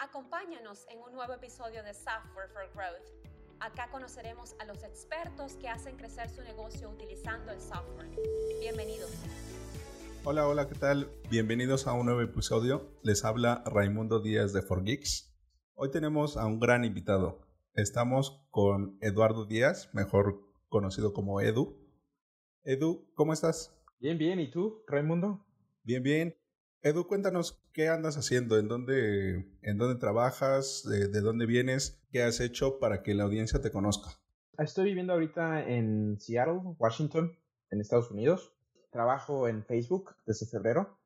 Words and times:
Acompáñanos 0.00 0.86
en 0.90 1.00
un 1.00 1.12
nuevo 1.12 1.32
episodio 1.32 1.82
de 1.82 1.92
Software 1.92 2.48
for 2.52 2.70
Growth. 2.72 3.08
Acá 3.58 3.90
conoceremos 3.90 4.54
a 4.60 4.64
los 4.64 4.84
expertos 4.84 5.54
que 5.54 5.68
hacen 5.68 5.96
crecer 5.96 6.30
su 6.30 6.40
negocio 6.42 6.88
utilizando 6.88 7.50
el 7.50 7.60
software. 7.60 8.08
Bienvenidos. 8.60 9.10
Hola, 10.22 10.46
hola, 10.46 10.68
¿qué 10.68 10.76
tal? 10.76 11.10
Bienvenidos 11.28 11.88
a 11.88 11.94
un 11.94 12.06
nuevo 12.06 12.20
episodio. 12.20 12.96
Les 13.02 13.24
habla 13.24 13.64
Raimundo 13.66 14.20
Díaz 14.20 14.52
de 14.52 14.62
Forgeeks. 14.62 15.36
Hoy 15.74 15.90
tenemos 15.90 16.36
a 16.36 16.46
un 16.46 16.60
gran 16.60 16.84
invitado. 16.84 17.40
Estamos 17.74 18.46
con 18.50 18.98
Eduardo 19.00 19.46
Díaz, 19.46 19.92
mejor 19.94 20.40
conocido 20.68 21.12
como 21.12 21.40
Edu. 21.40 21.76
Edu, 22.62 23.10
¿cómo 23.14 23.32
estás? 23.32 23.76
Bien, 23.98 24.16
bien. 24.16 24.38
¿Y 24.38 24.48
tú, 24.48 24.84
Raimundo? 24.86 25.44
Bien, 25.82 26.04
bien. 26.04 26.36
Edu, 26.88 27.06
cuéntanos 27.06 27.62
qué 27.74 27.88
andas 27.88 28.16
haciendo, 28.16 28.58
en 28.58 28.66
dónde, 28.66 29.44
en 29.60 29.76
dónde 29.76 30.00
trabajas, 30.00 30.84
de, 30.88 31.20
dónde 31.20 31.44
vienes, 31.44 32.00
qué 32.10 32.22
has 32.22 32.40
hecho 32.40 32.78
para 32.78 33.02
que 33.02 33.12
la 33.12 33.24
audiencia 33.24 33.60
te 33.60 33.70
conozca. 33.70 34.08
Estoy 34.56 34.86
viviendo 34.86 35.12
ahorita 35.12 35.68
en 35.68 36.18
Seattle, 36.18 36.62
Washington, 36.78 37.36
en 37.70 37.82
Estados 37.82 38.10
Unidos. 38.10 38.54
Trabajo 38.90 39.48
en 39.48 39.66
Facebook 39.66 40.14
desde 40.24 40.46
febrero. 40.46 40.98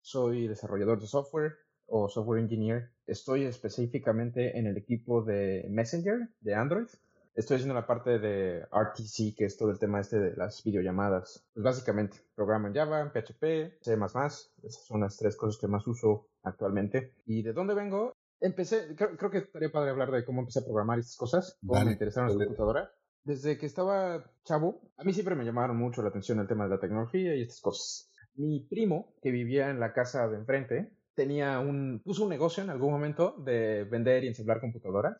Soy 0.00 0.48
desarrollador 0.48 1.00
de 1.00 1.06
software 1.06 1.52
o 1.86 2.08
software 2.08 2.42
engineer. 2.42 2.90
Estoy 3.06 3.44
específicamente 3.44 4.58
en 4.58 4.66
el 4.66 4.76
equipo 4.76 5.22
de 5.22 5.68
Messenger 5.70 6.30
de 6.40 6.54
Android 6.56 6.88
estoy 7.38 7.54
haciendo 7.54 7.74
la 7.74 7.86
parte 7.86 8.18
de 8.18 8.62
RTC, 8.62 9.36
que 9.36 9.44
es 9.44 9.56
todo 9.56 9.70
el 9.70 9.78
tema 9.78 10.00
este 10.00 10.18
de 10.18 10.36
las 10.36 10.62
videollamadas. 10.64 11.46
Pues 11.54 11.62
básicamente, 11.62 12.18
programa 12.34 12.68
en 12.68 12.74
Java, 12.74 13.00
en 13.00 13.10
PHP, 13.10 13.80
C++, 13.80 13.94
esas 13.94 14.84
son 14.84 15.00
las 15.00 15.16
tres 15.16 15.36
cosas 15.36 15.60
que 15.60 15.68
más 15.68 15.86
uso 15.86 16.26
actualmente. 16.42 17.14
¿Y 17.26 17.42
de 17.42 17.52
dónde 17.52 17.74
vengo? 17.74 18.12
Empecé, 18.40 18.94
creo, 18.96 19.30
que 19.30 19.38
estaría 19.38 19.70
padre 19.70 19.90
hablar 19.90 20.10
de 20.10 20.24
cómo 20.24 20.40
empecé 20.40 20.60
a 20.60 20.64
programar 20.64 20.98
estas 20.98 21.16
cosas, 21.16 21.58
cómo 21.64 21.84
me 21.84 21.92
interesaron 21.92 22.28
las 22.28 22.38
computadoras. 22.38 22.90
Desde 23.22 23.56
que 23.56 23.66
estaba 23.66 24.32
chavo, 24.44 24.80
a 24.96 25.04
mí 25.04 25.12
siempre 25.12 25.34
me 25.34 25.44
llamaron 25.44 25.76
mucho 25.76 26.02
la 26.02 26.08
atención 26.08 26.40
el 26.40 26.48
tema 26.48 26.64
de 26.64 26.70
la 26.70 26.80
tecnología 26.80 27.36
y 27.36 27.42
estas 27.42 27.60
cosas. 27.60 28.12
Mi 28.34 28.66
primo, 28.68 29.14
que 29.22 29.30
vivía 29.30 29.70
en 29.70 29.80
la 29.80 29.92
casa 29.92 30.28
de 30.28 30.36
enfrente, 30.36 30.92
tenía 31.14 31.58
un, 31.60 32.00
puso 32.04 32.24
un 32.24 32.30
negocio 32.30 32.62
en 32.62 32.70
algún 32.70 32.92
momento 32.92 33.34
de 33.38 33.84
vender 33.84 34.24
y 34.24 34.28
ensamblar 34.28 34.60
computadoras 34.60 35.16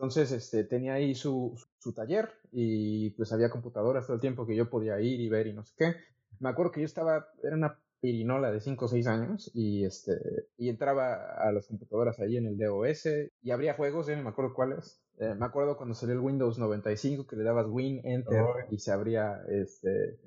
entonces, 0.00 0.32
este, 0.32 0.64
tenía 0.64 0.94
ahí 0.94 1.14
su, 1.14 1.62
su, 1.78 1.92
taller 1.92 2.30
y 2.52 3.10
pues 3.10 3.34
había 3.34 3.50
computadoras 3.50 4.06
todo 4.06 4.14
el 4.14 4.20
tiempo 4.22 4.46
que 4.46 4.56
yo 4.56 4.70
podía 4.70 4.98
ir 4.98 5.20
y 5.20 5.28
ver 5.28 5.46
y 5.46 5.52
no 5.52 5.62
sé 5.62 5.74
qué. 5.76 5.94
Me 6.38 6.48
acuerdo 6.48 6.72
que 6.72 6.80
yo 6.80 6.86
estaba, 6.86 7.28
era 7.42 7.54
una 7.54 7.78
pirinola 8.00 8.50
de 8.50 8.62
5 8.62 8.82
o 8.82 8.88
6 8.88 9.06
años 9.06 9.50
y, 9.52 9.84
este, 9.84 10.46
y 10.56 10.70
entraba 10.70 11.34
a 11.36 11.52
las 11.52 11.66
computadoras 11.66 12.18
ahí 12.18 12.38
en 12.38 12.46
el 12.46 12.56
DOS 12.56 13.08
y 13.42 13.50
abría 13.50 13.74
juegos, 13.74 14.06
ya 14.06 14.16
no 14.16 14.22
me 14.22 14.30
acuerdo 14.30 14.54
cuáles. 14.54 15.02
Eh, 15.18 15.34
me 15.34 15.44
acuerdo 15.44 15.76
cuando 15.76 15.94
salió 15.94 16.14
el 16.14 16.20
Windows 16.20 16.58
95 16.58 17.26
que 17.26 17.36
le 17.36 17.44
dabas 17.44 17.66
Win, 17.68 18.00
Enter 18.02 18.42
y 18.70 18.78
se 18.78 18.92
abría 18.92 19.42
este... 19.50 20.18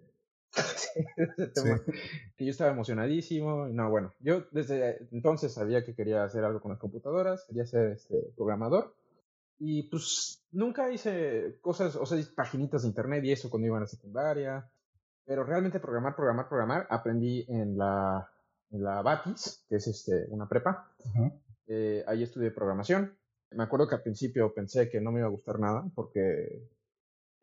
que 2.38 2.46
yo 2.46 2.52
estaba 2.52 2.70
emocionadísimo. 2.70 3.70
No, 3.70 3.90
bueno, 3.90 4.14
yo 4.20 4.44
desde 4.52 5.08
entonces 5.12 5.52
sabía 5.52 5.84
que 5.84 5.96
quería 5.96 6.24
hacer 6.24 6.44
algo 6.44 6.62
con 6.62 6.70
las 6.70 6.80
computadoras, 6.80 7.44
quería 7.48 7.66
ser 7.66 7.94
este, 7.94 8.16
programador. 8.36 8.94
Y 9.60 9.84
pues 9.84 10.44
nunca 10.52 10.92
hice 10.92 11.58
cosas, 11.62 11.96
o 11.96 12.06
sea, 12.06 12.22
paginitas 12.36 12.82
de 12.82 12.90
internet 12.90 13.24
y 13.24 13.32
eso 13.32 13.50
cuando 13.50 13.68
iba 13.68 13.78
a 13.78 13.82
la 13.82 13.88
secundaria. 13.88 14.70
Pero 15.26 15.44
realmente 15.44 15.80
programar, 15.80 16.16
programar, 16.16 16.50
programar, 16.50 16.88
aprendí 16.90 17.46
en 17.48 17.78
la, 17.78 18.30
en 18.72 18.84
la 18.84 19.02
Batis, 19.02 19.66
que 19.70 19.78
es 19.78 19.88
este, 19.88 20.26
una 20.30 20.50
prepa. 20.50 20.92
Eh, 21.68 22.04
ahí 22.08 22.24
estudié 22.24 22.52
programación. 22.52 23.16
Me 23.52 23.64
acuerdo 23.64 23.88
que 23.88 23.96
al 23.96 24.02
principio 24.02 24.54
pensé 24.54 24.90
que 24.90 25.00
no 25.00 25.12
me 25.12 25.20
iba 25.20 25.28
a 25.28 25.32
gustar 25.32 25.60
nada 25.60 25.86
porque 25.96 26.68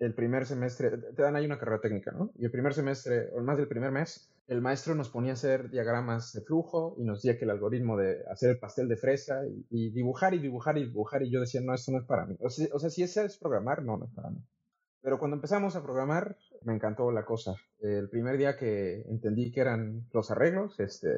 el 0.00 0.14
primer 0.14 0.46
semestre, 0.46 0.90
te 0.90 1.22
dan 1.22 1.36
ahí 1.36 1.44
una 1.44 1.58
carrera 1.58 1.80
técnica, 1.80 2.10
¿no? 2.10 2.32
Y 2.36 2.46
el 2.46 2.50
primer 2.50 2.74
semestre, 2.74 3.30
o 3.34 3.40
más 3.42 3.58
del 3.58 3.68
primer 3.68 3.92
mes, 3.92 4.29
el 4.46 4.60
maestro 4.60 4.94
nos 4.94 5.10
ponía 5.10 5.32
a 5.32 5.34
hacer 5.34 5.70
diagramas 5.70 6.32
de 6.32 6.40
flujo 6.40 6.96
y 6.98 7.04
nos 7.04 7.22
decía 7.22 7.38
que 7.38 7.44
el 7.44 7.50
algoritmo 7.50 7.96
de 7.96 8.24
hacer 8.30 8.50
el 8.50 8.58
pastel 8.58 8.88
de 8.88 8.96
fresa 8.96 9.42
y, 9.46 9.90
dibujar 9.90 10.34
y 10.34 10.38
dibujar 10.38 10.76
y 10.76 10.86
dibujar 10.86 11.22
y 11.22 11.30
yo 11.30 11.40
decía, 11.40 11.60
no, 11.60 11.74
esto 11.74 11.92
no 11.92 11.98
es 11.98 12.04
para 12.04 12.26
mí. 12.26 12.36
O 12.40 12.50
sea, 12.50 12.90
si 12.90 13.02
es 13.02 13.38
programar, 13.38 13.84
no, 13.84 13.96
no 13.96 14.06
es 14.06 14.12
para 14.12 14.30
mí. 14.30 14.42
Pero 15.02 15.18
cuando 15.18 15.36
empezamos 15.36 15.76
a 15.76 15.82
programar, 15.82 16.36
me 16.62 16.74
encantó 16.74 17.10
la 17.10 17.24
cosa. 17.24 17.54
El 17.78 18.08
primer 18.10 18.36
día 18.36 18.56
que 18.56 19.02
entendí 19.02 19.50
que 19.50 19.60
eran 19.60 20.06
los 20.12 20.30
arreglos, 20.30 20.78
este, 20.78 21.08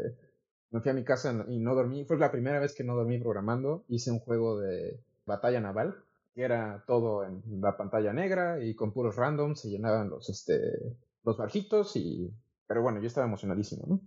me 0.71 0.81
fui 0.81 0.91
a 0.91 0.95
mi 0.95 1.05
casa 1.05 1.45
y 1.49 1.59
no 1.59 1.75
dormí. 1.75 2.05
Fue 2.05 2.19
la 2.19 2.31
primera 2.31 2.61
vez 2.61 2.75
que 2.75 2.85
no 2.85 2.95
dormí 2.95 3.19
programando. 3.19 3.85
Hice 3.89 4.11
un 4.11 4.21
juego 4.21 4.61
de 4.61 5.01
batalla 5.27 5.61
naval 5.61 5.97
que 6.35 6.43
era 6.43 6.85
todo 6.87 7.25
en 7.25 7.43
la 7.61 7.77
pantalla 7.77 8.13
negra 8.13 8.63
y 8.63 8.75
con 8.75 8.93
puros 8.93 9.17
randoms 9.17 9.61
se 9.61 9.69
llenaban 9.69 10.11
los, 10.11 10.29
este, 10.29 10.97
los 11.25 11.37
barjitos 11.37 11.97
y... 11.97 12.33
Pero 12.73 12.85
bueno, 12.85 13.01
yo 13.01 13.07
estaba 13.07 13.27
emocionadísimo, 13.27 13.85
¿no? 13.87 14.01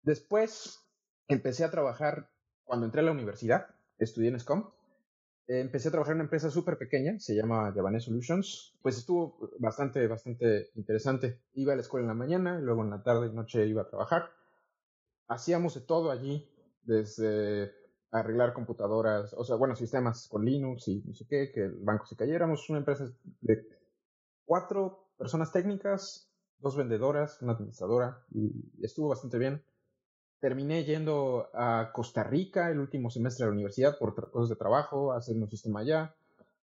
Después 0.00 0.82
empecé 1.28 1.62
a 1.62 1.70
trabajar, 1.70 2.30
cuando 2.64 2.86
entré 2.86 3.02
a 3.02 3.04
la 3.04 3.12
universidad, 3.12 3.66
estudié 3.98 4.30
en 4.30 4.40
SCOM, 4.40 4.70
empecé 5.46 5.88
a 5.88 5.90
trabajar 5.90 6.12
en 6.12 6.20
una 6.20 6.24
empresa 6.24 6.50
súper 6.50 6.78
pequeña, 6.78 7.18
se 7.18 7.34
llama 7.34 7.70
Javanese 7.74 8.06
Solutions, 8.06 8.78
pues 8.80 8.96
estuvo 8.96 9.36
bastante, 9.58 10.06
bastante 10.06 10.70
interesante. 10.74 11.42
Iba 11.52 11.74
a 11.74 11.76
la 11.76 11.82
escuela 11.82 12.04
en 12.04 12.08
la 12.08 12.14
mañana, 12.14 12.58
luego 12.58 12.82
en 12.82 12.88
la 12.88 13.02
tarde 13.02 13.26
y 13.26 13.34
noche 13.34 13.66
iba 13.66 13.82
a 13.82 13.88
trabajar. 13.90 14.30
Hacíamos 15.28 15.74
de 15.74 15.82
todo 15.82 16.10
allí, 16.10 16.50
desde 16.84 17.74
arreglar 18.10 18.54
computadoras, 18.54 19.34
o 19.34 19.44
sea, 19.44 19.56
bueno, 19.56 19.76
sistemas 19.76 20.28
con 20.28 20.46
Linux 20.46 20.88
y 20.88 21.02
no 21.02 21.12
sé 21.12 21.26
qué, 21.28 21.52
que 21.52 21.64
el 21.64 21.76
banco 21.80 22.06
se 22.06 22.16
cayera. 22.16 22.36
Éramos 22.36 22.70
una 22.70 22.78
empresa 22.78 23.04
de 23.42 23.68
cuatro 24.46 25.10
personas 25.18 25.52
técnicas, 25.52 26.29
dos 26.60 26.76
vendedoras, 26.76 27.40
una 27.42 27.52
administradora, 27.52 28.24
y 28.32 28.84
estuvo 28.84 29.08
bastante 29.08 29.38
bien. 29.38 29.62
Terminé 30.40 30.84
yendo 30.84 31.50
a 31.52 31.90
Costa 31.92 32.24
Rica 32.24 32.70
el 32.70 32.80
último 32.80 33.10
semestre 33.10 33.44
de 33.44 33.50
la 33.50 33.54
universidad 33.54 33.98
por 33.98 34.30
cosas 34.30 34.48
de 34.48 34.56
trabajo, 34.56 35.12
hacer 35.12 35.36
un 35.36 35.50
sistema 35.50 35.80
allá, 35.80 36.14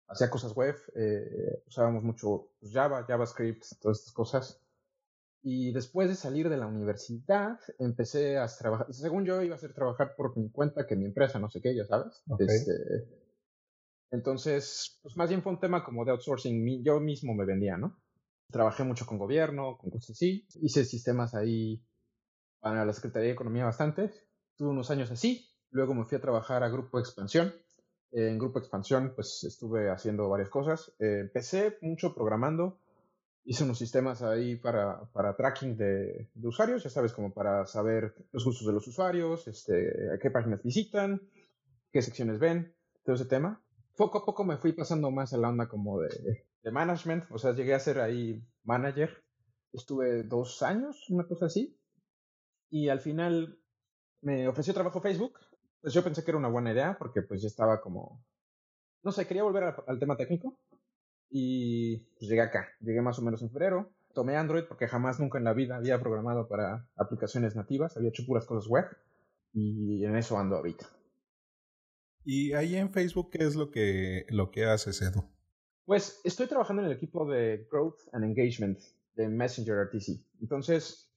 hacía 0.09 0.31
cosas 0.31 0.55
web, 0.55 0.77
eh, 0.95 1.63
usábamos 1.67 2.03
mucho 2.03 2.49
pues, 2.61 2.73
Java, 2.73 3.05
JavaScript, 3.05 3.65
todas 3.81 3.99
estas 3.99 4.13
cosas. 4.13 4.61
Y 5.43 5.73
después 5.73 6.09
de 6.09 6.17
salir 6.17 6.49
de 6.49 6.57
la 6.57 6.67
universidad, 6.67 7.61
empecé 7.79 8.39
a 8.39 8.47
trabajar. 8.49 8.93
Según 8.93 9.25
yo, 9.25 9.43
iba 9.43 9.55
a 9.55 9.59
hacer 9.59 9.75
trabajar 9.75 10.15
por 10.17 10.37
mi 10.37 10.51
cuenta 10.51 10.87
que 10.87 10.97
mi 10.97 11.05
empresa, 11.05 11.39
no 11.39 11.49
sé 11.49 11.61
qué, 11.61 11.75
ya 11.75 11.85
sabes. 11.85 12.25
Este, 12.39 12.73
entonces, 14.11 14.99
pues 15.03 15.17
más 15.17 15.29
bien 15.29 15.43
fue 15.43 15.53
un 15.53 15.61
tema 15.61 15.85
como 15.85 16.05
de 16.05 16.11
outsourcing. 16.11 16.83
Yo 16.83 16.99
mismo 16.99 17.33
me 17.35 17.45
vendía, 17.45 17.77
¿no? 17.77 17.97
Trabajé 18.51 18.85
mucho 18.85 19.07
con 19.07 19.19
gobierno, 19.19 19.77
con 19.79 19.91
cosas 19.91 20.11
así. 20.11 20.47
Hice 20.63 20.85
sistemas 20.85 21.35
ahí 21.35 21.83
para 22.61 22.85
la 22.85 22.93
Secretaría 22.93 23.29
de 23.29 23.35
Economía 23.35 23.65
bastante. 23.65 24.13
Tuve 24.57 24.71
unos 24.71 24.91
años 24.91 25.11
así. 25.11 25.49
Luego 25.71 25.95
me 25.95 26.05
fui 26.05 26.19
a 26.19 26.21
trabajar 26.21 26.63
a 26.63 26.69
Grupo 26.69 26.99
Expansión. 26.99 27.53
en 28.13 28.39
Grupo 28.39 28.59
Expansión, 28.59 29.13
pues 29.15 29.45
estuve 29.45 29.91
haciendo 29.91 30.29
varias 30.29 30.49
cosas. 30.49 30.95
Empecé 30.99 31.79
mucho 31.83 32.15
programando 32.15 32.79
hice 33.47 33.65
unos 33.65 33.79
sistemas 33.79 34.23
ahí 34.23 34.57
para, 34.57 35.05
para 35.13 35.37
tracking 35.37 35.77
de, 35.77 36.29
de, 36.35 36.49
usuarios, 36.49 36.83
ya 36.83 36.91
sabes, 36.91 37.13
como 37.13 37.33
para 37.33 37.65
saber 37.67 38.15
los 38.33 38.45
gustos 38.45 38.67
de 38.67 38.73
los 38.73 38.87
usuarios, 38.89 39.47
este, 39.47 40.19
qué 40.21 40.31
páginas 40.31 40.63
visitan, 40.63 41.23
qué 41.93 42.03
secciones 42.03 42.41
ven, 42.41 42.75
todo 43.05 43.15
ese 43.15 43.25
tema. 43.25 43.63
Poco 43.97 44.19
a 44.19 44.25
poco 44.27 44.45
me 44.45 44.59
fui 44.59 44.73
pasando 44.73 45.11
más 45.11 45.33
a 45.33 45.39
la 45.39 45.49
onda 45.49 45.69
como 45.69 46.01
de, 46.01 46.46
de 46.67 46.73
management, 46.73 47.25
o 47.31 47.39
sea, 47.39 47.55
llegué 47.55 47.75
a 47.75 47.79
ser 47.79 48.01
ahí 48.01 48.45
manager. 48.65 49.23
Estuve 49.73 50.25
dos 50.25 50.63
años, 50.63 51.09
una 51.11 51.25
cosa 51.29 51.47
así, 51.47 51.79
y 52.71 52.89
al 52.89 52.99
final 52.99 53.61
me 54.21 54.49
ofreció 54.49 54.75
trabajo 54.75 55.01
Facebook. 55.01 55.39
Pues 55.81 55.95
yo 55.95 56.03
pensé 56.03 56.25
que 56.25 56.33
era 56.33 56.39
una 56.39 56.49
buena 56.49 56.73
idea 56.73 56.97
porque 56.99 57.23
pues 57.23 57.41
ya 57.41 57.47
estaba 57.47 57.81
como, 57.81 58.27
no 59.05 59.13
sé, 59.13 59.29
quería 59.29 59.45
volver 59.45 59.77
al 59.87 59.99
tema 60.01 60.17
técnico 60.17 60.59
y 61.31 61.99
pues 62.19 62.29
llegué 62.29 62.41
acá, 62.41 62.67
llegué 62.81 63.01
más 63.01 63.21
o 63.21 63.23
menos 63.23 63.43
en 63.43 63.51
febrero. 63.51 63.95
Tomé 64.13 64.35
Android 64.37 64.65
porque 64.65 64.89
jamás 64.89 65.21
nunca 65.21 65.39
en 65.39 65.45
la 65.45 65.53
vida 65.53 65.77
había 65.77 66.01
programado 66.01 66.49
para 66.49 66.89
aplicaciones 66.97 67.55
nativas, 67.55 67.97
había 67.97 68.09
hecho 68.09 68.27
puras 68.27 68.45
cosas 68.45 68.69
web 68.69 68.87
y 69.53 70.05
en 70.05 70.17
eso 70.17 70.37
ando 70.37 70.57
ahorita. 70.57 70.85
¿Y 72.25 72.55
ahí 72.55 72.75
en 72.75 72.91
Facebook 72.91 73.31
qué 73.31 73.45
es 73.45 73.55
lo 73.55 73.71
que, 73.71 74.27
lo 74.31 74.51
que 74.51 74.65
haces, 74.65 75.01
Edu? 75.01 75.36
Pues 75.87 76.21
estoy 76.25 76.47
trabajando 76.49 76.83
en 76.83 76.89
el 76.89 76.97
equipo 76.97 77.25
de 77.25 77.67
Growth 77.71 78.01
and 78.13 78.25
Engagement 78.25 78.79
de 79.15 79.29
Messenger 79.29 79.87
RTC. 79.87 80.21
Entonces, 80.41 81.11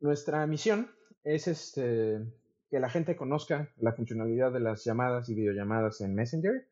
nuestra 0.00 0.46
misión 0.46 0.90
es 1.24 1.46
este, 1.48 2.20
que 2.68 2.80
la 2.80 2.90
gente 2.90 3.16
conozca 3.16 3.72
la 3.78 3.92
funcionalidad 3.92 4.52
de 4.52 4.60
las 4.60 4.84
llamadas 4.84 5.28
y 5.28 5.34
videollamadas 5.34 6.00
en 6.00 6.14
Messenger 6.14 6.68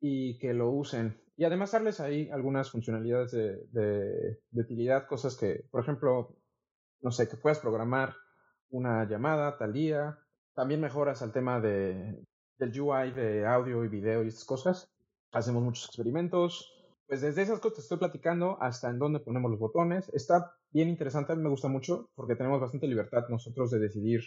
y 0.00 0.38
que 0.38 0.52
lo 0.52 0.70
usen 0.70 1.18
y 1.38 1.44
además 1.44 1.72
darles 1.72 2.00
ahí 2.00 2.30
algunas 2.30 2.70
funcionalidades 2.70 3.32
de, 3.32 4.38
utilidad, 4.54 5.06
cosas 5.06 5.36
que, 5.36 5.66
por 5.70 5.82
ejemplo, 5.82 6.34
no 7.02 7.10
sé, 7.10 7.28
que 7.28 7.36
puedas 7.36 7.58
programar 7.58 8.14
una 8.70 9.06
llamada 9.06 9.58
tal 9.58 9.72
día. 9.72 10.18
También 10.54 10.80
mejoras 10.80 11.20
al 11.22 11.32
tema 11.32 11.60
de 11.60 12.22
del 12.58 12.80
UI 12.80 13.12
de 13.12 13.46
audio 13.46 13.84
y 13.84 13.88
video 13.88 14.24
y 14.24 14.28
estas 14.28 14.46
cosas. 14.46 14.95
Hacemos 15.32 15.62
muchos 15.62 15.86
experimentos. 15.86 16.72
Pues 17.06 17.20
desde 17.20 17.42
esas 17.42 17.60
cosas 17.60 17.76
que 17.76 17.82
estoy 17.82 17.98
platicando 17.98 18.60
hasta 18.60 18.90
en 18.90 18.98
dónde 18.98 19.20
ponemos 19.20 19.50
los 19.50 19.60
botones. 19.60 20.08
Está 20.12 20.54
bien 20.70 20.88
interesante, 20.88 21.36
me 21.36 21.48
gusta 21.48 21.68
mucho 21.68 22.10
porque 22.14 22.34
tenemos 22.34 22.60
bastante 22.60 22.88
libertad 22.88 23.28
nosotros 23.28 23.70
de 23.70 23.78
decidir 23.78 24.22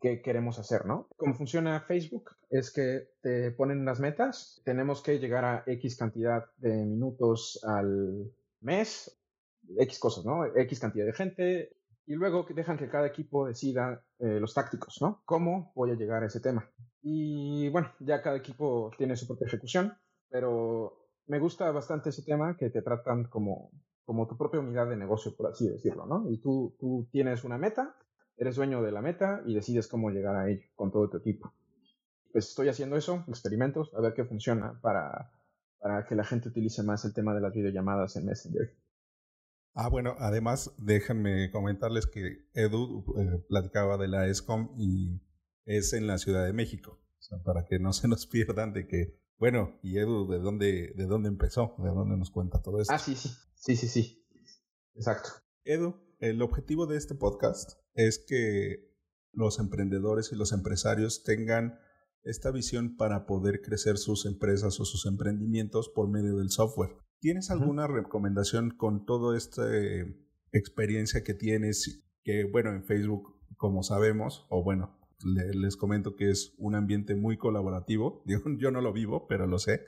qué 0.00 0.20
queremos 0.20 0.58
hacer, 0.58 0.84
¿no? 0.84 1.08
Cómo 1.16 1.34
funciona 1.34 1.80
Facebook 1.80 2.30
es 2.50 2.72
que 2.72 3.08
te 3.22 3.52
ponen 3.52 3.84
las 3.84 4.00
metas, 4.00 4.60
tenemos 4.64 5.00
que 5.00 5.18
llegar 5.18 5.44
a 5.44 5.62
X 5.66 5.96
cantidad 5.96 6.44
de 6.56 6.84
minutos 6.84 7.60
al 7.64 8.32
mes, 8.60 9.16
X 9.78 9.98
cosas, 10.00 10.24
¿no? 10.24 10.44
X 10.44 10.80
cantidad 10.80 11.06
de 11.06 11.12
gente, 11.12 11.76
y 12.06 12.14
luego 12.14 12.46
dejan 12.52 12.76
que 12.76 12.88
cada 12.88 13.06
equipo 13.06 13.46
decida 13.46 14.04
eh, 14.18 14.40
los 14.40 14.54
tácticos, 14.54 15.00
¿no? 15.00 15.22
¿Cómo 15.24 15.72
voy 15.74 15.92
a 15.92 15.94
llegar 15.94 16.24
a 16.24 16.26
ese 16.26 16.40
tema? 16.40 16.68
Y 17.02 17.68
bueno, 17.70 17.90
ya 18.00 18.22
cada 18.22 18.36
equipo 18.36 18.90
tiene 18.96 19.16
su 19.16 19.26
propia 19.26 19.46
ejecución, 19.46 19.92
pero 20.30 21.08
me 21.26 21.38
gusta 21.38 21.70
bastante 21.72 22.10
ese 22.10 22.22
tema 22.22 22.56
que 22.56 22.70
te 22.70 22.82
tratan 22.82 23.24
como, 23.24 23.70
como 24.04 24.26
tu 24.26 24.36
propia 24.36 24.60
unidad 24.60 24.88
de 24.88 24.96
negocio, 24.96 25.34
por 25.36 25.50
así 25.50 25.68
decirlo, 25.68 26.06
¿no? 26.06 26.30
Y 26.30 26.38
tú, 26.38 26.76
tú 26.78 27.08
tienes 27.10 27.44
una 27.44 27.58
meta 27.58 27.96
eres 28.36 28.56
dueño 28.56 28.82
de 28.82 28.92
la 28.92 29.02
meta 29.02 29.42
y 29.46 29.54
decides 29.54 29.88
cómo 29.88 30.10
llegar 30.10 30.36
a 30.36 30.48
ello 30.48 30.62
con 30.74 30.90
todo 30.90 31.08
tu 31.08 31.18
equipo. 31.18 31.52
Pues 32.32 32.48
estoy 32.48 32.68
haciendo 32.68 32.96
eso, 32.96 33.24
experimentos, 33.28 33.92
a 33.94 34.00
ver 34.00 34.14
qué 34.14 34.24
funciona 34.24 34.78
para, 34.80 35.30
para 35.78 36.04
que 36.06 36.14
la 36.14 36.24
gente 36.24 36.48
utilice 36.48 36.82
más 36.82 37.04
el 37.04 37.14
tema 37.14 37.34
de 37.34 37.40
las 37.40 37.52
videollamadas 37.52 38.16
en 38.16 38.26
Messenger. 38.26 38.74
Ah, 39.74 39.88
bueno, 39.88 40.16
además 40.18 40.74
déjenme 40.78 41.50
comentarles 41.50 42.06
que 42.06 42.46
Edu 42.54 43.04
eh, 43.16 43.44
platicaba 43.48 43.96
de 43.96 44.08
la 44.08 44.26
ESCOM 44.26 44.70
y 44.76 45.20
es 45.64 45.92
en 45.92 46.06
la 46.06 46.18
Ciudad 46.18 46.44
de 46.44 46.52
México, 46.52 47.00
o 47.18 47.22
sea, 47.22 47.38
para 47.42 47.64
que 47.64 47.78
no 47.78 47.92
se 47.92 48.08
nos 48.08 48.26
pierdan 48.26 48.72
de 48.72 48.86
que, 48.86 49.18
bueno, 49.38 49.78
y 49.82 49.98
Edu, 49.98 50.28
¿de 50.28 50.38
dónde, 50.38 50.92
de 50.94 51.06
dónde 51.06 51.28
empezó? 51.28 51.74
¿De 51.78 51.90
dónde 51.90 52.16
nos 52.16 52.30
cuenta 52.30 52.62
todo 52.62 52.80
esto? 52.80 52.94
Ah, 52.94 52.98
sí, 52.98 53.14
sí, 53.14 53.30
sí, 53.54 53.76
sí, 53.76 53.88
sí, 53.88 54.26
exacto. 54.94 55.30
Edu, 55.64 55.94
el 56.18 56.42
objetivo 56.42 56.86
de 56.86 56.96
este 56.96 57.14
podcast 57.14 57.78
es 57.94 58.24
que 58.26 58.92
los 59.32 59.58
emprendedores 59.58 60.32
y 60.32 60.36
los 60.36 60.52
empresarios 60.52 61.22
tengan 61.24 61.78
esta 62.24 62.50
visión 62.50 62.96
para 62.96 63.26
poder 63.26 63.60
crecer 63.62 63.98
sus 63.98 64.26
empresas 64.26 64.78
o 64.78 64.84
sus 64.84 65.06
emprendimientos 65.06 65.88
por 65.88 66.08
medio 66.08 66.36
del 66.36 66.50
software. 66.50 66.96
¿Tienes 67.18 67.50
alguna 67.50 67.86
recomendación 67.86 68.70
con 68.70 69.04
toda 69.04 69.36
esta 69.36 69.64
experiencia 70.52 71.22
que 71.22 71.34
tienes? 71.34 72.04
Que 72.24 72.44
bueno, 72.44 72.70
en 72.70 72.84
Facebook, 72.84 73.40
como 73.56 73.82
sabemos, 73.82 74.46
o 74.50 74.62
bueno, 74.62 75.01
les 75.24 75.76
comento 75.76 76.16
que 76.16 76.30
es 76.30 76.54
un 76.58 76.74
ambiente 76.74 77.14
muy 77.14 77.36
colaborativo. 77.36 78.22
Yo, 78.58 78.70
no 78.70 78.80
lo 78.80 78.92
vivo, 78.92 79.26
pero 79.28 79.46
lo 79.46 79.58
sé. 79.58 79.80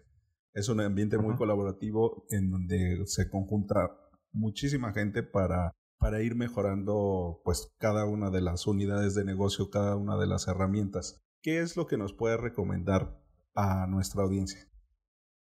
Es 0.52 0.68
un 0.68 0.80
ambiente 0.80 1.18
muy 1.18 1.36
colaborativo 1.36 2.26
en 2.30 2.50
donde 2.50 3.02
se 3.06 3.28
conjunta 3.28 3.98
muchísima 4.32 4.92
gente 4.92 5.22
para 5.22 5.72
para 6.04 6.20
ir 6.20 6.34
mejorando 6.34 7.40
pues 7.44 7.74
cada 7.78 8.04
una 8.04 8.28
de 8.28 8.42
las 8.42 8.66
unidades 8.66 9.14
de 9.14 9.24
negocio, 9.24 9.70
cada 9.70 9.96
una 9.96 10.18
de 10.18 10.26
las 10.26 10.46
herramientas. 10.48 11.24
¿Qué 11.40 11.60
es 11.60 11.78
lo 11.78 11.86
que 11.86 11.96
nos 11.96 12.12
puede 12.12 12.36
recomendar 12.36 13.18
a 13.54 13.86
nuestra 13.86 14.22
audiencia? 14.22 14.68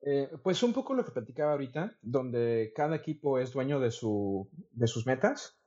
Eh, 0.00 0.28
pues 0.42 0.62
un 0.64 0.72
poco 0.72 0.94
lo 0.94 1.04
que 1.04 1.12
platicaba 1.12 1.52
ahorita, 1.52 1.96
donde 2.02 2.72
cada 2.74 2.96
equipo 2.96 3.38
es 3.38 3.52
dueño 3.52 3.78
de, 3.78 3.92
su, 3.92 4.50
de 4.72 4.88
sus 4.88 5.06
metas. 5.06 5.60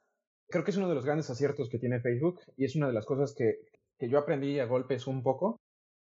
Creo 0.49 0.65
que 0.65 0.71
es 0.71 0.77
uno 0.77 0.89
de 0.89 0.95
los 0.95 1.05
grandes 1.05 1.29
aciertos 1.29 1.69
que 1.69 1.79
tiene 1.79 2.01
Facebook 2.01 2.41
y 2.57 2.65
es 2.65 2.75
una 2.75 2.87
de 2.87 2.93
las 2.93 3.05
cosas 3.05 3.33
que, 3.33 3.59
que 4.01 4.09
yo 4.09 4.17
aprendí 4.17 4.59
a 4.59 4.65
golpes 4.65 5.05
un 5.05 5.21
poco. 5.21 5.61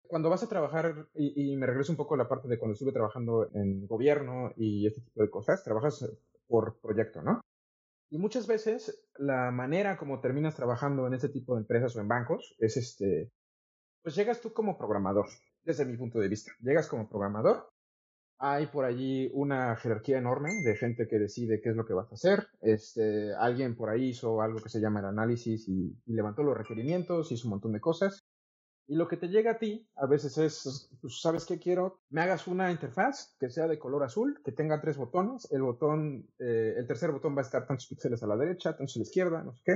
Cuando 0.06 0.28
vas 0.28 0.42
a 0.42 0.48
trabajar, 0.50 1.08
y, 1.14 1.52
y 1.52 1.56
me 1.56 1.66
regreso 1.66 1.90
un 1.92 1.96
poco 1.96 2.14
a 2.14 2.18
la 2.18 2.28
parte 2.28 2.46
de 2.46 2.58
cuando 2.58 2.74
estuve 2.74 2.92
trabajando 2.92 3.48
en 3.54 3.86
gobierno 3.86 4.52
y 4.54 4.86
este 4.86 5.00
tipo 5.00 5.22
de 5.22 5.30
cosas, 5.30 5.64
trabajas 5.64 6.06
por 6.46 6.78
proyecto, 6.80 7.22
¿no? 7.22 7.40
Y 8.10 8.18
muchas 8.18 8.46
veces 8.46 9.08
la 9.16 9.50
manera 9.50 9.96
como 9.96 10.20
terminas 10.20 10.54
trabajando 10.54 11.06
en 11.06 11.14
este 11.14 11.30
tipo 11.30 11.54
de 11.54 11.62
empresas 11.62 11.96
o 11.96 12.00
en 12.02 12.08
bancos 12.08 12.54
es 12.58 12.76
este, 12.76 13.32
pues 14.02 14.14
llegas 14.14 14.42
tú 14.42 14.52
como 14.52 14.76
programador, 14.76 15.26
desde 15.64 15.86
mi 15.86 15.96
punto 15.96 16.18
de 16.18 16.28
vista. 16.28 16.52
Llegas 16.60 16.88
como 16.88 17.08
programador, 17.08 17.70
hay 18.38 18.66
por 18.66 18.84
allí 18.84 19.30
una 19.32 19.76
jerarquía 19.76 20.18
enorme 20.18 20.50
de 20.62 20.76
gente 20.76 21.08
que 21.08 21.18
decide 21.18 21.60
qué 21.60 21.70
es 21.70 21.76
lo 21.76 21.86
que 21.86 21.94
vas 21.94 22.10
a 22.10 22.14
hacer. 22.14 22.48
Este, 22.60 23.34
alguien 23.34 23.76
por 23.76 23.88
ahí 23.88 24.10
hizo 24.10 24.42
algo 24.42 24.60
que 24.60 24.68
se 24.68 24.80
llama 24.80 25.00
el 25.00 25.06
análisis 25.06 25.68
y 25.68 25.96
levantó 26.06 26.42
los 26.42 26.56
requerimientos, 26.56 27.32
hizo 27.32 27.48
un 27.48 27.52
montón 27.52 27.72
de 27.72 27.80
cosas. 27.80 28.26
Y 28.88 28.94
lo 28.94 29.08
que 29.08 29.16
te 29.16 29.28
llega 29.28 29.52
a 29.52 29.58
ti 29.58 29.88
a 29.96 30.06
veces 30.06 30.38
es, 30.38 30.90
pues, 31.00 31.20
¿sabes 31.20 31.44
qué 31.44 31.58
quiero? 31.58 32.00
Me 32.08 32.20
hagas 32.20 32.46
una 32.46 32.70
interfaz 32.70 33.34
que 33.40 33.50
sea 33.50 33.66
de 33.66 33.78
color 33.78 34.04
azul, 34.04 34.40
que 34.44 34.52
tenga 34.52 34.80
tres 34.80 34.96
botones. 34.96 35.48
El 35.50 35.62
botón, 35.62 36.28
eh, 36.38 36.74
el 36.76 36.86
tercer 36.86 37.10
botón 37.10 37.34
va 37.34 37.40
a 37.40 37.44
estar 37.44 37.66
tantos 37.66 37.88
píxeles 37.88 38.22
a 38.22 38.28
la 38.28 38.36
derecha, 38.36 38.76
tantos 38.76 38.96
a 38.96 39.00
la 39.00 39.04
izquierda, 39.04 39.42
no 39.42 39.52
sé 39.54 39.62
qué. 39.64 39.74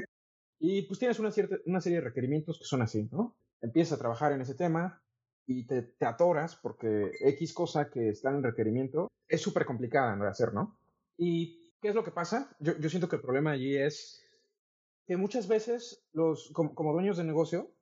Y 0.60 0.82
pues 0.82 1.00
tienes 1.00 1.18
una 1.18 1.30
serie 1.32 1.98
de 1.98 2.00
requerimientos 2.04 2.58
que 2.58 2.66
son 2.66 2.82
así, 2.82 3.08
¿no? 3.10 3.36
Empiezas 3.62 3.94
a 3.94 4.00
trabajar 4.00 4.32
en 4.32 4.42
ese 4.42 4.54
tema 4.54 5.02
y 5.50 5.64
te, 5.64 5.82
te 5.82 6.06
atoras 6.06 6.55
porque 6.55 7.11
X 7.20 7.52
cosa 7.52 7.91
que 7.91 8.11
está 8.11 8.31
en 8.31 8.44
requerimiento 8.44 9.08
es 9.26 9.41
súper 9.41 9.67
complicada 9.67 10.14
de 10.14 10.29
hacer, 10.29 10.55
¿no? 10.55 10.79
¿Y 11.17 11.75
qué 11.81 11.88
es 11.88 11.94
lo 11.97 12.05
que 12.05 12.12
pasa? 12.12 12.55
Yo, 12.61 12.79
yo 12.79 12.88
siento 12.88 13.08
que 13.08 13.17
el 13.17 13.23
problema 13.23 13.50
allí 13.50 13.76
es 13.76 14.23
que 15.06 15.17
muchas 15.17 15.49
veces 15.49 16.05
los, 16.12 16.52
como 16.52 16.93
dueños 16.93 17.17
de 17.17 17.25
negocio, 17.25 17.73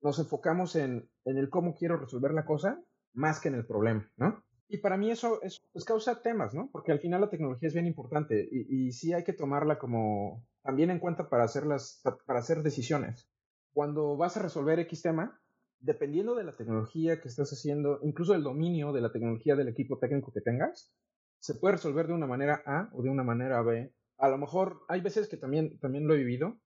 nos 0.00 0.20
enfocamos 0.20 0.76
en, 0.76 1.10
en, 1.24 1.38
el 1.38 1.50
cómo 1.50 1.74
quiero 1.74 1.96
resolver 1.96 2.30
la 2.30 2.44
cosa 2.44 2.80
más 3.14 3.40
que 3.40 3.48
en 3.48 3.56
el 3.56 3.66
problema, 3.66 4.08
¿no? 4.16 4.44
Y 4.68 4.78
para 4.78 4.96
mí 4.96 5.10
eso 5.10 5.42
es, 5.42 5.60
pues, 5.72 5.84
causa 5.84 6.22
temas, 6.22 6.54
¿no? 6.54 6.70
Porque 6.70 6.92
al 6.92 7.00
final 7.00 7.20
la 7.20 7.30
tecnología 7.30 7.66
es 7.66 7.74
bien 7.74 7.88
importante 7.88 8.48
y, 8.48 8.86
y 8.86 8.92
sí 8.92 9.12
hay 9.12 9.24
que 9.24 9.32
tomarla 9.32 9.76
como 9.80 10.46
también 10.62 10.90
en 10.90 11.00
cuenta 11.00 11.28
para 11.28 11.42
hacer, 11.42 11.66
las, 11.66 12.00
para 12.26 12.38
hacer 12.38 12.62
decisiones. 12.62 13.28
Cuando 13.72 14.16
vas 14.16 14.36
a 14.36 14.42
resolver 14.42 14.78
X 14.78 15.02
tema, 15.02 15.40
dependiendo 15.80 16.34
de 16.34 16.44
la 16.44 16.56
tecnología 16.56 17.20
que 17.20 17.28
estés 17.28 17.50
haciendo, 17.50 18.00
incluso 18.02 18.34
el 18.34 18.42
dominio 18.42 18.92
de 18.92 19.00
la 19.00 19.12
tecnología 19.12 19.56
del 19.56 19.68
equipo 19.68 19.98
técnico 19.98 20.32
que 20.32 20.40
tengas, 20.40 20.92
se 21.40 21.54
puede 21.54 21.76
resolver 21.76 22.06
de 22.06 22.14
una 22.14 22.26
manera 22.26 22.62
A 22.66 22.90
o 22.92 23.02
de 23.02 23.10
una 23.10 23.22
manera 23.22 23.62
B. 23.62 23.92
A 24.18 24.28
lo 24.28 24.38
mejor 24.38 24.80
hay 24.88 25.00
veces 25.00 25.28
que 25.28 25.36
también, 25.36 25.78
también 25.78 26.06
lo 26.06 26.14
he 26.14 26.18
vivido, 26.18 26.58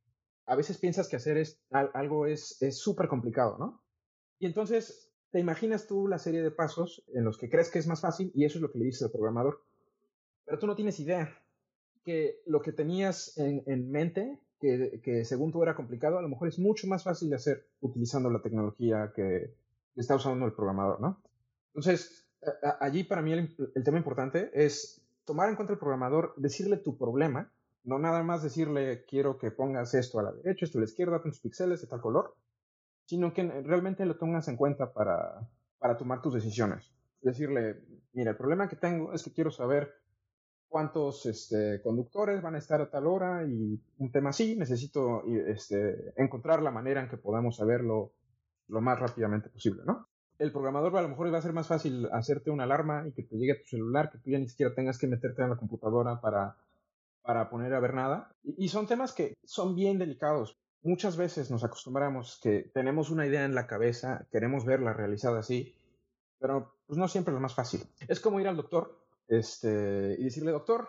a 0.46 0.56
veces 0.56 0.78
piensas 0.78 1.08
que 1.08 1.16
hacer 1.16 1.36
es, 1.36 1.62
algo 1.70 2.26
es 2.26 2.58
súper 2.70 3.08
complicado, 3.08 3.58
¿no? 3.58 3.82
Y 4.38 4.46
entonces 4.46 5.12
te 5.30 5.40
imaginas 5.40 5.86
tú 5.86 6.08
la 6.08 6.18
serie 6.18 6.42
de 6.42 6.50
pasos 6.50 7.04
en 7.14 7.24
los 7.24 7.38
que 7.38 7.48
crees 7.48 7.70
que 7.70 7.78
es 7.78 7.86
más 7.86 8.00
fácil 8.00 8.30
y 8.34 8.44
eso 8.44 8.58
es 8.58 8.62
lo 8.62 8.70
que 8.70 8.78
le 8.78 8.86
dices 8.86 9.02
al 9.02 9.10
programador. 9.10 9.62
Pero 10.44 10.58
tú 10.58 10.66
no 10.66 10.74
tienes 10.74 11.00
idea 11.00 11.32
que 12.04 12.42
lo 12.46 12.60
que 12.60 12.72
tenías 12.72 13.38
en, 13.38 13.62
en 13.66 13.90
mente, 13.90 14.40
que, 14.62 15.24
según 15.24 15.50
tú 15.50 15.62
era 15.62 15.74
complicado, 15.74 16.18
a 16.18 16.22
lo 16.22 16.28
mejor 16.28 16.48
es 16.48 16.58
mucho 16.58 16.86
más 16.86 17.02
fácil 17.02 17.30
de 17.30 17.36
hacer 17.36 17.66
utilizando 17.80 18.30
la 18.30 18.40
tecnología 18.40 19.12
que 19.14 19.54
está 19.96 20.14
usando 20.14 20.46
el 20.46 20.52
programador, 20.52 21.00
¿no? 21.00 21.20
Entonces, 21.74 22.26
allí 22.80 23.02
para 23.02 23.22
mí 23.22 23.32
el, 23.32 23.84
tema 23.84 23.98
importante 23.98 24.50
es 24.54 25.02
tomar 25.24 25.48
en 25.48 25.56
cuenta 25.56 25.72
el 25.72 25.78
programador, 25.78 26.34
decirle 26.36 26.76
tu 26.76 26.96
problema 26.96 27.50
no 27.84 27.98
nada 27.98 28.22
más 28.22 28.44
decirle, 28.44 29.04
quiero 29.06 29.38
que 29.38 29.50
pongas 29.50 29.92
esto 29.94 30.20
a 30.20 30.22
la 30.22 30.32
derecha, 30.32 30.64
esto 30.64 30.78
a 30.78 30.82
la 30.82 30.84
izquierda, 30.84 31.20
tus 31.20 31.40
píxeles 31.40 31.80
de 31.80 31.88
tal 31.88 32.00
color, 32.00 32.36
sino 33.06 33.34
que 33.34 33.42
realmente 33.42 34.06
lo 34.06 34.16
tengas 34.16 34.46
en 34.46 34.56
cuenta 34.56 34.92
para, 34.92 35.48
para 35.80 35.96
tomar 35.96 36.22
tus 36.22 36.34
decisiones. 36.34 36.92
Decirle, 37.22 37.82
mira, 38.12 38.30
el 38.30 38.36
problema 38.36 38.68
que 38.68 38.76
tengo 38.76 39.12
es 39.12 39.24
que 39.24 39.32
quiero 39.32 39.50
saber 39.50 39.92
cuántos 40.72 41.26
este, 41.26 41.82
conductores 41.82 42.40
van 42.40 42.54
a 42.54 42.58
estar 42.58 42.80
a 42.80 42.90
tal 42.90 43.06
hora 43.06 43.44
y 43.46 43.78
un 43.98 44.10
tema 44.10 44.30
así, 44.30 44.56
necesito 44.56 45.22
este, 45.46 46.14
encontrar 46.16 46.62
la 46.62 46.70
manera 46.70 47.02
en 47.02 47.08
que 47.08 47.18
podamos 47.18 47.56
saberlo 47.56 48.14
lo 48.68 48.80
más 48.80 48.98
rápidamente 48.98 49.50
posible, 49.50 49.82
¿no? 49.84 50.08
El 50.38 50.50
programador 50.50 50.96
a 50.96 51.02
lo 51.02 51.10
mejor 51.10 51.32
va 51.32 51.38
a 51.38 51.42
ser 51.42 51.52
más 51.52 51.68
fácil 51.68 52.08
hacerte 52.10 52.50
una 52.50 52.64
alarma 52.64 53.06
y 53.06 53.12
que 53.12 53.22
te 53.22 53.36
llegue 53.36 53.52
a 53.52 53.58
tu 53.58 53.66
celular, 53.66 54.10
que 54.10 54.18
tú 54.18 54.30
ya 54.30 54.38
ni 54.38 54.48
siquiera 54.48 54.74
tengas 54.74 54.98
que 54.98 55.06
meterte 55.06 55.42
en 55.42 55.50
la 55.50 55.56
computadora 55.56 56.20
para 56.20 56.56
para 57.22 57.48
poner 57.48 57.72
a 57.74 57.80
ver 57.80 57.94
nada. 57.94 58.34
Y, 58.42 58.68
son 58.68 58.86
temas 58.86 59.12
que 59.12 59.34
son 59.44 59.74
bien 59.74 59.98
delicados. 59.98 60.58
Muchas 60.82 61.16
veces 61.16 61.50
nos 61.50 61.64
acostumbramos 61.64 62.40
que 62.42 62.70
tenemos 62.74 63.10
una 63.10 63.26
idea 63.26 63.44
en 63.44 63.54
la 63.54 63.66
cabeza, 63.66 64.26
queremos 64.32 64.64
verla 64.64 64.92
realizada 64.92 65.38
así, 65.38 65.76
pero 66.40 66.74
pues 66.86 66.98
no 66.98 67.06
siempre 67.06 67.32
es 67.32 67.36
lo 67.36 67.40
más 67.40 67.54
fácil. 67.54 67.82
Es 68.08 68.18
como 68.18 68.40
ir 68.40 68.48
al 68.48 68.56
doctor 68.56 69.01
este, 69.38 70.16
y 70.18 70.24
decirle, 70.24 70.52
doctor, 70.52 70.88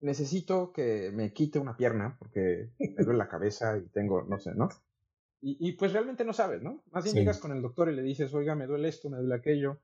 necesito 0.00 0.72
que 0.72 1.10
me 1.12 1.32
quite 1.32 1.58
una 1.58 1.76
pierna 1.76 2.16
porque 2.18 2.70
me 2.78 3.04
duele 3.04 3.18
la 3.18 3.28
cabeza 3.28 3.78
y 3.78 3.88
tengo, 3.88 4.22
no 4.22 4.38
sé, 4.38 4.54
¿no? 4.54 4.68
Y, 5.46 5.72
pues 5.72 5.92
realmente 5.92 6.24
no 6.24 6.32
sabes, 6.32 6.62
¿no? 6.62 6.82
Más 6.90 7.04
bien 7.04 7.16
llegas 7.16 7.38
con 7.38 7.52
el 7.52 7.60
doctor 7.60 7.90
y 7.90 7.94
le 7.94 8.00
dices, 8.00 8.32
oiga, 8.32 8.54
me 8.54 8.66
duele 8.66 8.88
esto, 8.88 9.10
me 9.10 9.18
duele 9.18 9.34
aquello. 9.34 9.78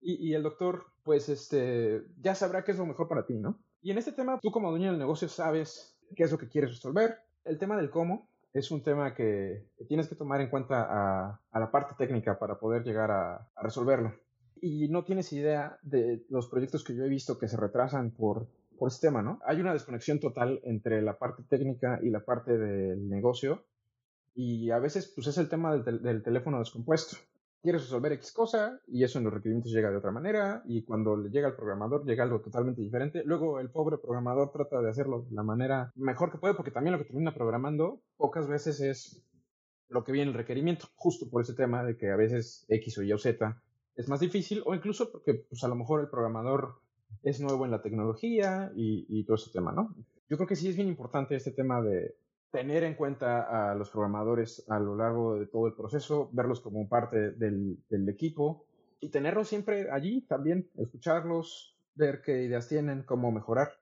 Y, 0.00 0.28
y, 0.28 0.34
el 0.34 0.44
doctor, 0.44 0.86
pues, 1.02 1.28
este, 1.28 2.04
ya 2.20 2.36
sabrá 2.36 2.62
qué 2.62 2.70
es 2.70 2.78
lo 2.78 2.86
mejor 2.86 3.08
para 3.08 3.26
ti, 3.26 3.34
¿no? 3.34 3.58
Y 3.82 3.90
en 3.90 3.98
este 3.98 4.12
tema, 4.12 4.38
tú 4.40 4.52
como 4.52 4.70
dueño 4.70 4.90
del 4.90 5.00
negocio 5.00 5.28
sabes 5.28 5.98
qué 6.14 6.22
es 6.22 6.30
lo 6.30 6.38
que 6.38 6.48
quieres 6.48 6.70
resolver. 6.70 7.18
El 7.44 7.58
tema 7.58 7.76
del 7.76 7.90
cómo 7.90 8.28
es 8.52 8.70
un 8.70 8.82
tema 8.82 9.14
que, 9.14 9.68
tienes 9.88 10.08
que 10.08 10.14
tomar 10.14 10.40
en 10.40 10.48
cuenta 10.48 10.86
a, 10.88 11.58
la 11.58 11.70
parte 11.70 11.94
técnica 11.98 12.38
para 12.38 12.58
poder 12.58 12.84
llegar 12.84 13.10
a, 13.10 13.50
resolverlo. 13.60 14.14
Y 14.60 14.88
no 14.88 15.04
tienes 15.04 15.32
idea 15.32 15.78
de 15.82 16.24
los 16.28 16.48
proyectos 16.48 16.84
que 16.84 16.94
yo 16.94 17.04
he 17.04 17.08
visto 17.08 17.38
que 17.38 17.48
se 17.48 17.56
retrasan 17.56 18.10
por, 18.10 18.48
por 18.78 18.88
este 18.88 19.08
tema, 19.08 19.22
¿no? 19.22 19.40
Hay 19.46 19.60
una 19.60 19.72
desconexión 19.72 20.20
total 20.20 20.60
entre 20.64 21.02
la 21.02 21.18
parte 21.18 21.42
técnica 21.48 22.00
y 22.02 22.10
la 22.10 22.24
parte 22.24 22.56
del 22.56 23.08
negocio 23.08 23.64
y 24.34 24.70
a 24.70 24.78
veces 24.78 25.12
pues 25.14 25.26
es 25.28 25.38
el 25.38 25.48
tema 25.48 25.76
del 25.76 26.22
teléfono 26.22 26.58
descompuesto 26.58 27.16
quieres 27.66 27.82
resolver 27.82 28.12
X 28.12 28.30
cosa 28.30 28.80
y 28.86 29.02
eso 29.02 29.18
en 29.18 29.24
los 29.24 29.34
requerimientos 29.34 29.72
llega 29.72 29.90
de 29.90 29.96
otra 29.96 30.12
manera 30.12 30.62
y 30.66 30.84
cuando 30.84 31.16
le 31.16 31.30
llega 31.30 31.48
al 31.48 31.56
programador 31.56 32.04
llega 32.04 32.22
algo 32.22 32.40
totalmente 32.40 32.80
diferente. 32.80 33.24
Luego 33.24 33.58
el 33.58 33.70
pobre 33.70 33.98
programador 33.98 34.52
trata 34.52 34.80
de 34.80 34.88
hacerlo 34.88 35.26
de 35.28 35.34
la 35.34 35.42
manera 35.42 35.90
mejor 35.96 36.30
que 36.30 36.38
puede 36.38 36.54
porque 36.54 36.70
también 36.70 36.92
lo 36.92 36.98
que 36.98 37.06
termina 37.06 37.34
programando 37.34 38.00
pocas 38.16 38.46
veces 38.46 38.80
es 38.80 39.20
lo 39.88 40.04
que 40.04 40.12
viene 40.12 40.30
el 40.30 40.36
requerimiento, 40.36 40.86
justo 40.94 41.28
por 41.28 41.42
ese 41.42 41.54
tema 41.54 41.82
de 41.82 41.96
que 41.96 42.12
a 42.12 42.16
veces 42.16 42.66
X 42.68 42.98
o 42.98 43.02
Y 43.02 43.12
o 43.12 43.18
Z 43.18 43.60
es 43.96 44.08
más 44.08 44.20
difícil 44.20 44.62
o 44.66 44.74
incluso 44.74 45.10
porque 45.10 45.34
pues 45.34 45.64
a 45.64 45.68
lo 45.68 45.74
mejor 45.74 46.00
el 46.00 46.08
programador 46.08 46.80
es 47.22 47.40
nuevo 47.40 47.64
en 47.64 47.70
la 47.70 47.82
tecnología 47.82 48.70
y, 48.74 49.24
todo 49.24 49.36
ese 49.36 49.50
tema, 49.50 49.72
¿no? 49.72 49.94
Yo 50.28 50.36
creo 50.36 50.46
que 50.46 50.56
sí 50.56 50.68
es 50.68 50.76
bien 50.76 50.88
importante 50.88 51.36
este 51.36 51.52
tema 51.52 51.80
de, 51.80 52.16
tener 52.56 52.84
en 52.84 52.94
cuenta 52.94 53.70
a 53.70 53.74
los 53.74 53.90
programadores 53.90 54.64
a 54.68 54.78
lo 54.78 54.96
largo 54.96 55.38
de 55.38 55.46
todo 55.46 55.66
el 55.66 55.74
proceso, 55.74 56.30
verlos 56.32 56.60
como 56.60 56.88
parte 56.88 57.32
del, 57.32 57.78
equipo 58.08 58.64
y 58.98 59.10
tenerlos 59.10 59.48
siempre 59.48 59.90
allí 59.90 60.22
también, 60.22 60.70
escucharlos, 60.76 61.76
ver 61.94 62.22
qué 62.22 62.44
ideas 62.44 62.66
tienen, 62.66 63.02
cómo 63.02 63.30
mejorar. 63.30 63.72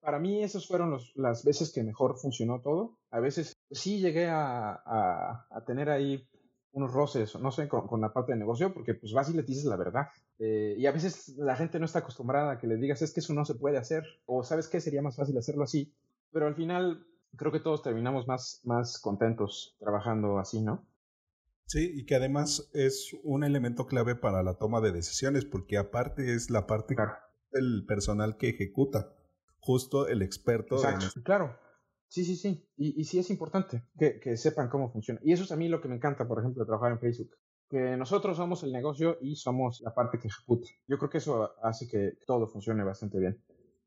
Para 0.00 0.18
mí 0.18 0.42
esas 0.42 0.66
fueron 0.66 0.98
las 1.14 1.44
veces 1.44 1.72
que 1.72 1.82
mejor 1.82 2.16
funcionó 2.16 2.62
todo. 2.62 2.96
A 3.10 3.20
veces 3.20 3.54
sí 3.70 4.00
llegué 4.00 4.28
a, 4.30 5.46
tener 5.66 5.90
ahí 5.90 6.26
unos 6.72 6.92
roces, 6.92 7.34
no 7.36 7.50
sé, 7.50 7.68
con, 7.68 8.00
la 8.00 8.12
parte 8.12 8.32
de 8.32 8.38
negocio, 8.38 8.72
porque 8.72 8.94
pues 8.94 9.12
vas 9.12 9.28
y 9.28 9.34
le 9.34 9.42
dices 9.42 9.64
la 9.64 9.76
verdad. 9.76 10.06
Eh, 10.38 10.76
y 10.78 10.86
a 10.86 10.92
veces 10.92 11.36
la 11.36 11.56
gente 11.56 11.78
no 11.78 11.86
está 11.86 12.00
acostumbrada 12.00 12.52
a 12.52 12.58
que 12.58 12.66
le 12.66 12.76
digas, 12.76 13.02
es 13.02 13.12
que 13.12 13.20
eso 13.20 13.34
no 13.34 13.44
se 13.44 13.54
puede 13.54 13.78
hacer, 13.78 14.04
o 14.26 14.42
sabes 14.42 14.68
qué, 14.68 14.80
sería 14.80 15.02
más 15.02 15.16
fácil 15.16 15.36
hacerlo 15.36 15.64
así. 15.64 15.92
Pero 16.32 16.46
al 16.46 16.54
final 16.54 17.06
creo 17.36 17.52
que 17.52 17.60
todos 17.60 17.82
terminamos 17.82 18.26
más, 18.26 18.60
más 18.64 18.98
contentos 19.00 19.76
trabajando 19.80 20.38
así, 20.38 20.60
¿no? 20.60 20.86
Sí, 21.66 21.92
y 21.94 22.04
que 22.04 22.16
además 22.16 22.68
es 22.74 23.16
un 23.22 23.44
elemento 23.44 23.86
clave 23.86 24.16
para 24.16 24.42
la 24.42 24.54
toma 24.54 24.80
de 24.80 24.90
decisiones, 24.90 25.44
porque 25.44 25.78
aparte 25.78 26.34
es 26.34 26.50
la 26.50 26.66
parte 26.66 26.96
del 27.52 27.84
personal 27.86 28.36
que 28.36 28.48
ejecuta, 28.48 29.12
justo 29.60 30.08
el 30.08 30.22
experto. 30.22 30.76
Exacto, 30.76 31.22
claro. 31.22 31.56
Sí, 32.10 32.24
sí, 32.24 32.34
sí. 32.34 32.68
Y, 32.76 33.00
y 33.00 33.04
sí 33.04 33.20
es 33.20 33.30
importante 33.30 33.84
que, 33.96 34.18
que, 34.18 34.36
sepan 34.36 34.68
cómo 34.68 34.90
funciona. 34.90 35.20
Y 35.22 35.32
eso 35.32 35.44
es 35.44 35.52
a 35.52 35.56
mí 35.56 35.68
lo 35.68 35.80
que 35.80 35.86
me 35.86 35.94
encanta, 35.94 36.26
por 36.26 36.40
ejemplo, 36.40 36.64
de 36.64 36.66
trabajar 36.66 36.90
en 36.90 36.98
Facebook. 36.98 37.36
Que 37.68 37.96
nosotros 37.96 38.36
somos 38.36 38.64
el 38.64 38.72
negocio 38.72 39.16
y 39.20 39.36
somos 39.36 39.80
la 39.80 39.94
parte 39.94 40.18
que 40.18 40.26
ejecuta. 40.26 40.68
Yo 40.88 40.98
creo 40.98 41.08
que 41.08 41.18
eso 41.18 41.52
hace 41.62 41.86
que 41.86 42.18
todo 42.26 42.48
funcione 42.48 42.82
bastante 42.82 43.20
bien. 43.20 43.40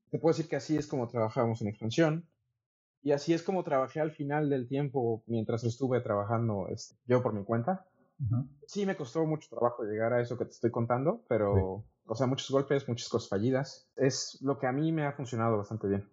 Te 0.10 0.20
puedo 0.20 0.34
decir 0.34 0.50
que 0.50 0.56
así 0.56 0.77
es 0.77 0.88
como 0.88 1.10
trabajamos 1.10 1.62
en 1.62 1.68
expansión. 1.68 2.25
Y 3.01 3.12
así 3.12 3.34
es 3.34 3.44
como 3.44 3.65
trabajé 3.65 4.00
al 4.00 4.12
final 4.12 4.50
del 4.50 4.70
tiempo 4.70 5.22
mientras 5.27 5.65
estuve 5.65 6.00
trabajando 6.00 6.70
este, 6.70 6.96
yo 7.06 7.22
por 7.22 7.34
mi 7.34 7.44
cuenta. 7.44 7.86
Sí, 8.68 8.86
me 8.86 8.96
costó 8.96 9.25
mucho 9.25 9.50
trabajo 9.50 9.84
llegar 9.84 10.13
a 10.13 10.22
eso 10.22 10.38
que 10.38 10.46
te 10.46 10.51
estoy 10.51 10.72
contando, 10.72 11.25
pero, 11.27 11.84
o 12.06 12.15
sea, 12.15 12.25
muchos 12.25 12.50
golpes, 12.51 12.88
muchas 12.88 13.10
cosas 13.10 13.27
fallidas. 13.27 13.89
Es 13.98 14.38
lo 14.42 14.58
que 14.58 14.68
a 14.68 14.72
mí 14.72 14.94
me 14.94 15.06
ha 15.06 15.12
funcionado 15.12 15.58
bastante 15.58 15.88
bien. 15.89 16.08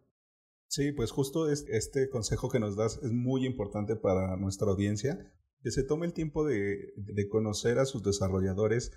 Sí, 0.70 0.92
pues 0.92 1.10
justo 1.10 1.50
este 1.50 2.08
consejo 2.10 2.48
que 2.48 2.60
nos 2.60 2.76
das 2.76 3.00
es 3.02 3.10
muy 3.10 3.44
importante 3.44 3.96
para 3.96 4.36
nuestra 4.36 4.68
audiencia, 4.68 5.18
que 5.64 5.72
se 5.72 5.82
tome 5.82 6.06
el 6.06 6.12
tiempo 6.12 6.46
de, 6.46 6.94
conocer 7.28 7.80
a 7.80 7.86
sus 7.86 8.04
desarrolladores, 8.04 8.92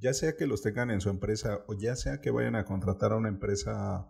ya 0.00 0.14
sea 0.14 0.36
que 0.36 0.46
los 0.46 0.62
tengan 0.62 0.92
en 0.92 1.00
su 1.00 1.10
empresa 1.10 1.64
o 1.66 1.74
ya 1.74 1.96
sea 1.96 2.20
que 2.20 2.30
vayan 2.30 2.54
a 2.54 2.64
contratar 2.64 3.10
a 3.10 3.16
una 3.16 3.28
empresa 3.28 4.08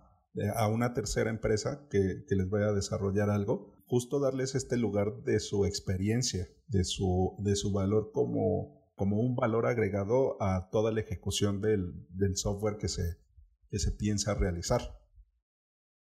a 0.56 0.68
una 0.68 0.92
tercera 0.92 1.30
empresa 1.30 1.88
que, 1.88 2.26
les 2.28 2.50
vaya 2.50 2.66
a 2.66 2.75
desarrollar 2.75 3.30
algo, 3.30 3.73
justo 3.87 4.20
darles 4.20 4.54
este 4.54 4.76
lugar 4.76 5.23
de 5.25 5.40
su 5.40 5.64
experiencia, 5.64 6.46
de 6.68 6.85
su, 6.85 7.35
de 7.38 7.56
su 7.56 7.73
valor 7.73 8.11
como, 8.12 8.92
como 8.94 9.23
un 9.23 9.37
valor 9.37 9.64
agregado 9.64 10.37
a 10.42 10.68
toda 10.70 10.92
la 10.92 11.00
ejecución 11.00 11.62
del, 11.62 11.94
software 12.35 12.76
que 12.76 12.88
se, 12.88 13.16
que 13.70 13.78
se 13.78 13.92
piensa 13.92 14.35
realizar. 14.35 14.82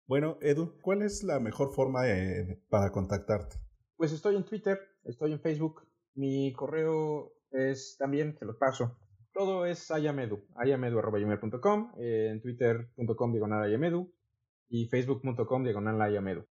Bueno, 0.05 0.37
Edu, 0.41 0.77
¿cuál 0.81 1.01
es 1.01 1.23
la 1.23 1.39
mejor 1.39 1.73
forma 1.73 2.09
eh, 2.09 2.61
para 2.69 2.91
contactarte? 2.91 3.55
Pues 3.95 4.11
estoy 4.11 4.35
en 4.35 4.43
Twitter, 4.43 4.79
estoy 5.05 5.31
en 5.31 5.39
Facebook, 5.39 5.87
mi 6.15 6.51
correo 6.53 7.33
es 7.51 7.95
también, 7.97 8.35
te 8.37 8.45
lo 8.45 8.57
paso. 8.57 8.97
Todo 9.33 9.65
es 9.65 9.89
ayamedu, 9.91 10.43
ayamedu.com, 10.55 11.93
eh, 11.97 12.29
en 12.31 12.41
twitter.com 12.41 13.31
diagonal 13.31 13.63
ayamedu, 13.63 14.13
y 14.69 14.87
facebook.com 14.87 15.63
diagonal 15.63 16.47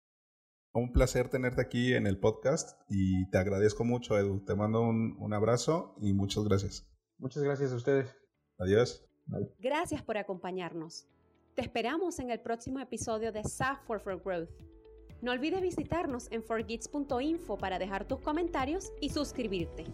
Un 0.72 0.92
placer 0.92 1.28
tenerte 1.28 1.60
aquí 1.60 1.94
en 1.94 2.06
el 2.06 2.18
podcast 2.18 2.80
y 2.88 3.28
te 3.30 3.38
agradezco 3.38 3.84
mucho, 3.84 4.18
Edu. 4.18 4.44
Te 4.44 4.54
mando 4.54 4.82
un, 4.82 5.34
abrazo 5.34 5.96
y 6.00 6.12
muchas 6.12 6.44
gracias. 6.44 6.86
Muchas 7.18 7.42
gracias 7.42 7.72
a 7.72 7.76
ustedes. 7.76 8.14
Adiós. 8.58 9.04
Gracias 9.58 10.02
por 10.02 10.18
acompañarnos. 10.18 11.08
Te 11.54 11.62
esperamos 11.62 12.20
en 12.20 12.30
el 12.30 12.38
próximo 12.40 12.78
episodio 12.78 13.32
de 13.32 13.42
Software 13.42 14.00
for 14.00 14.22
Growth. 14.22 14.50
No 15.20 15.32
olvides 15.32 15.60
visitarnos 15.60 16.28
en 16.30 16.42
forgits.info 16.42 17.58
para 17.58 17.78
dejar 17.78 18.06
tus 18.06 18.20
comentarios 18.20 18.92
y 19.00 19.10
suscribirte. 19.10 19.84